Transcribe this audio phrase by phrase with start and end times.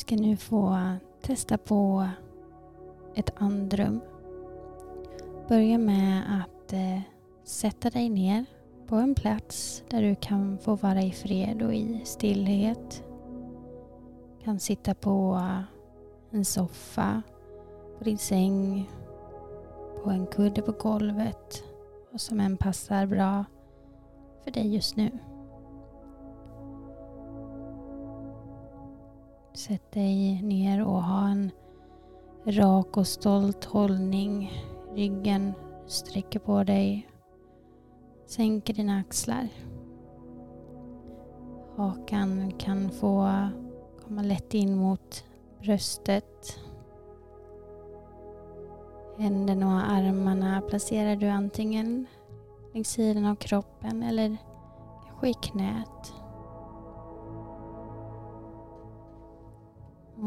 [0.00, 0.78] ska nu få
[1.22, 2.08] testa på
[3.14, 4.00] ett andrum.
[5.48, 7.00] Börja med att eh,
[7.44, 8.44] sätta dig ner
[8.86, 13.04] på en plats där du kan få vara i fred och i stillhet.
[14.38, 15.62] Du kan sitta på eh,
[16.30, 17.22] en soffa,
[17.98, 18.90] på din säng,
[20.04, 21.64] på en kudde på golvet
[22.10, 23.44] Vad som än passar bra
[24.44, 25.10] för dig just nu.
[29.60, 31.50] Sätt dig ner och ha en
[32.44, 34.52] rak och stolt hållning.
[34.94, 35.52] Ryggen
[35.86, 37.08] sträcker på dig.
[38.26, 39.48] Sänker dina axlar.
[41.76, 43.48] Hakan kan få
[44.04, 45.24] komma lätt in mot
[45.62, 46.58] bröstet.
[49.18, 52.06] Händerna och armarna placerar du antingen
[52.74, 54.36] längs sidan av kroppen eller
[55.06, 56.19] kanske i knät.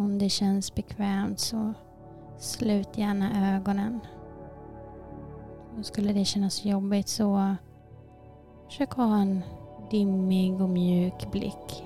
[0.00, 1.72] Om det känns bekvämt så
[2.38, 4.00] slut gärna ögonen.
[5.78, 7.56] Och skulle det kännas jobbigt så
[8.64, 9.42] försök ha en
[9.90, 11.84] dimmig och mjuk blick.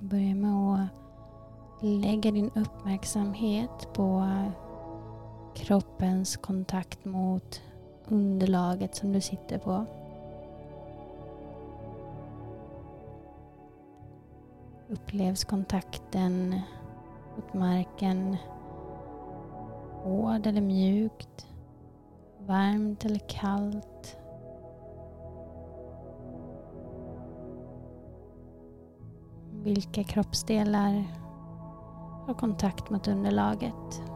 [0.00, 4.28] Börja med att lägga din uppmärksamhet på
[5.54, 7.62] kroppens kontakt mot
[8.08, 9.84] underlaget som du sitter på.
[14.88, 16.60] Upplevs kontakten
[17.36, 18.36] mot marken
[20.02, 21.46] hård eller mjukt?
[22.38, 24.18] Varmt eller kallt?
[29.52, 31.04] Vilka kroppsdelar
[32.26, 34.11] har kontakt mot underlaget?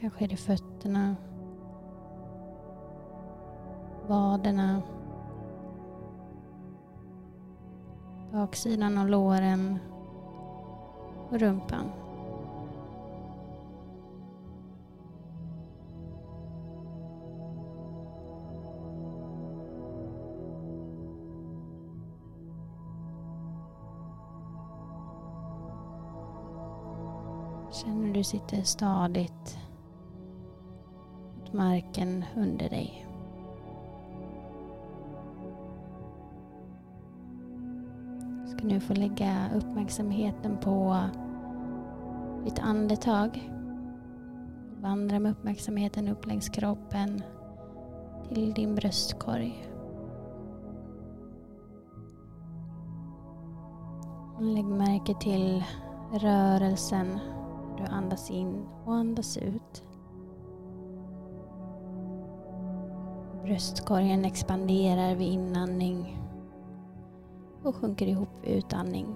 [0.00, 1.16] Kanske är det fötterna,
[4.08, 4.82] vaderna,
[8.32, 9.78] baksidan av låren.
[11.30, 11.90] Och rumpan.
[27.72, 29.65] Känner du sitter stadigt
[31.46, 33.06] mot marken under dig.
[38.44, 41.00] Du ska nu få lägga uppmärksamheten på
[42.44, 43.52] ditt andetag.
[44.80, 47.22] Vandra med uppmärksamheten upp längs kroppen
[48.28, 49.68] till din bröstkorg.
[54.40, 55.64] Lägg märke till
[56.12, 57.18] rörelsen
[57.78, 59.84] du andas in och andas ut.
[63.46, 66.18] Bröstkorgen expanderar vid inandning
[67.62, 69.06] och sjunker ihop vid utandning.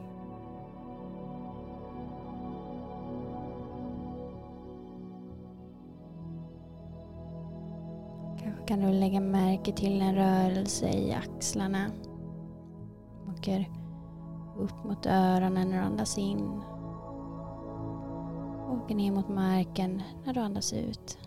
[8.43, 11.87] Kanske kan du lägga märke till en rörelse i axlarna.
[13.29, 13.71] Åker
[14.59, 16.63] upp mot öronen när du andas in.
[18.71, 21.19] Åker ner mot marken när du andas ut.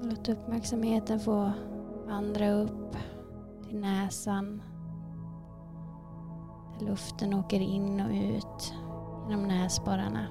[0.00, 1.52] Låt uppmärksamheten få
[2.06, 2.96] vandra upp
[3.68, 4.62] till näsan.
[6.78, 8.74] Där luften åker in och ut
[9.28, 10.26] genom näsborrarna.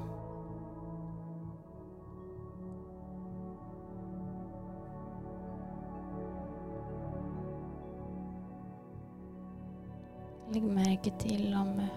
[10.54, 11.88] Lägg märke till om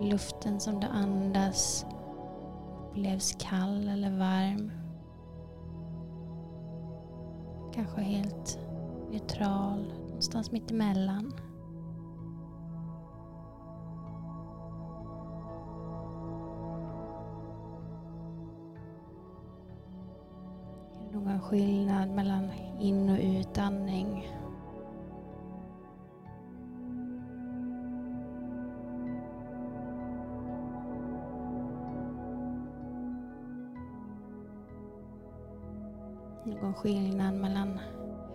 [0.00, 1.86] luften som du andas
[2.98, 4.77] upplevs kall eller varm.
[7.78, 8.58] Kanske helt
[9.10, 11.32] neutral, någonstans mitt emellan.
[21.00, 24.28] Är det någon skillnad mellan in och utandning?
[36.48, 37.78] någon skillnad mellan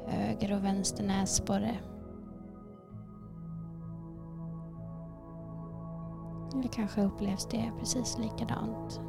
[0.07, 1.77] höger och vänster näsborre.
[6.53, 9.01] Eller kanske upplevs det precis likadant.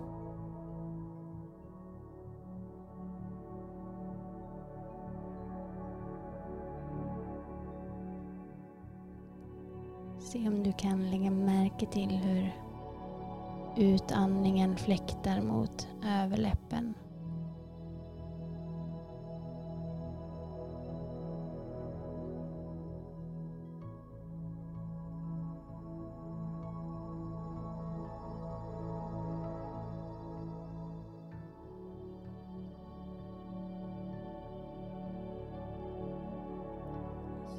[10.18, 12.52] Se om du kan lägga märke till hur
[13.76, 16.94] utandningen fläktar mot överläppen.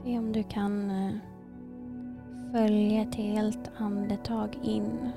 [0.05, 1.15] Se om du kan eh,
[2.51, 5.09] följa ett helt andetag in.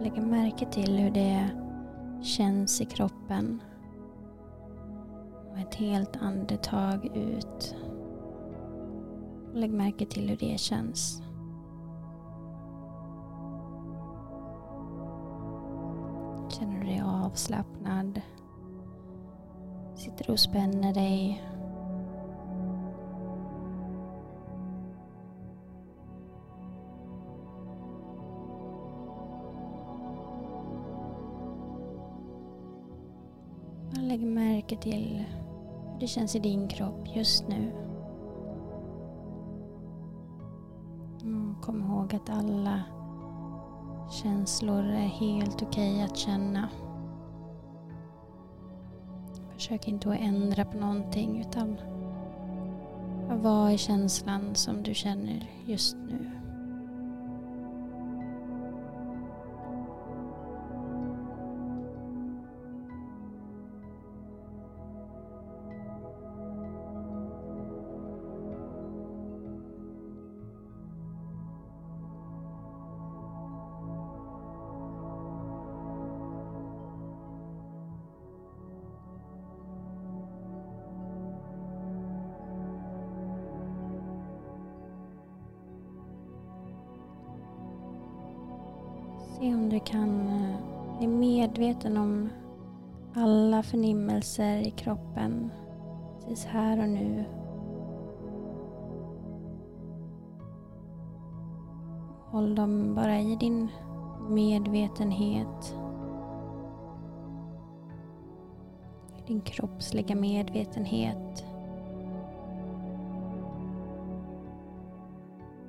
[0.00, 1.48] Lägg märke till hur det
[2.22, 3.62] känns i kroppen.
[5.52, 7.76] Och ett helt andetag ut.
[9.54, 11.22] Lägg märke till hur det känns.
[16.48, 18.20] Känner du dig avslappnad?
[19.94, 21.51] Sitter du och spänner dig?
[34.82, 35.24] Till
[35.92, 37.72] hur det känns i din kropp just nu.
[41.22, 42.82] Mm, kom ihåg att alla
[44.10, 46.68] känslor är helt okej okay att känna.
[49.54, 51.76] Försök inte att ändra på någonting utan
[53.42, 56.41] var i känslan som du känner just nu.
[89.42, 92.28] Se om du kan eh, bli medveten om
[93.14, 95.50] alla förnimmelser i kroppen
[96.20, 97.24] precis här och nu.
[102.26, 103.68] Håll dem bara i din
[104.28, 105.76] medvetenhet.
[109.26, 111.44] Din kroppsliga medvetenhet.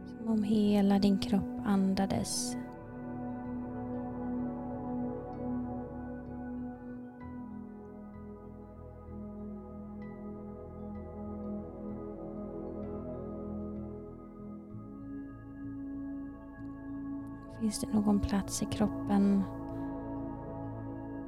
[0.05, 2.57] Som om hela din kropp andades
[17.73, 19.43] Finns det någon plats i kroppen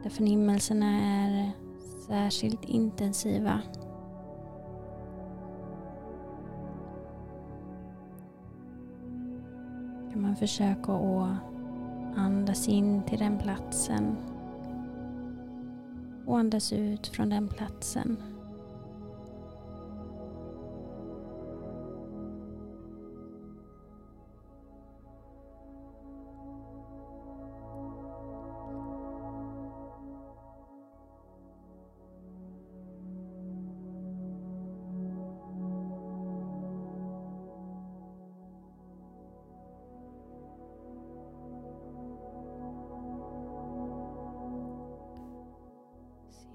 [0.04, 1.52] där förnimmelserna är
[2.08, 3.62] särskilt intensiva?
[10.12, 11.38] Kan man försöka att
[12.16, 14.16] andas in till den platsen
[16.26, 18.18] och andas ut från den platsen.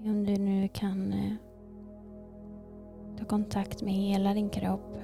[0.09, 1.33] Om du nu kan eh,
[3.17, 4.97] ta kontakt med hela din kropp.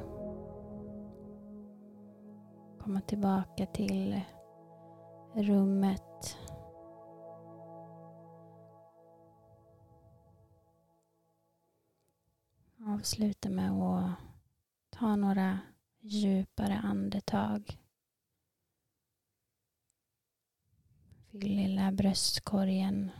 [2.79, 4.21] Komma tillbaka till eh,
[5.41, 6.37] rummet.
[12.87, 14.15] Avsluta med att
[14.89, 15.59] ta några
[15.99, 17.79] djupare andetag.
[21.31, 23.11] Fyll lilla bröstkorgen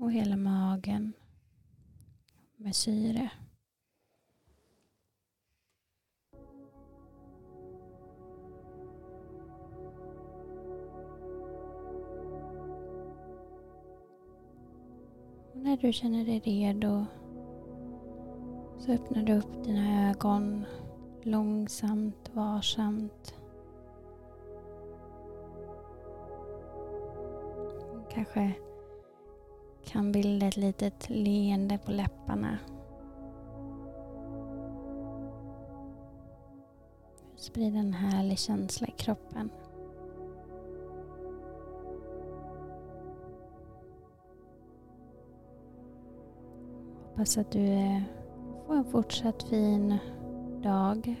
[0.00, 1.12] och hela magen
[2.56, 3.30] med syre.
[15.52, 17.06] Och när du känner dig redo
[18.78, 20.64] så öppnar du upp dina ögon
[21.22, 23.34] långsamt, varsamt.
[28.10, 28.54] Kanske
[29.84, 32.58] kan bilda ett litet leende på läpparna.
[37.36, 39.50] Sprida en härlig känsla i kroppen.
[47.04, 48.02] Hoppas att du eh,
[48.66, 49.98] får en fortsatt fin
[50.62, 51.16] dag